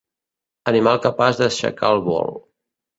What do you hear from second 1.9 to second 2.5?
el vol.